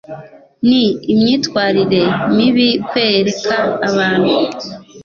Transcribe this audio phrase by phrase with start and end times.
[0.67, 2.01] Ni imyitwarire
[2.35, 3.57] mibi kwereka
[3.89, 4.33] abantu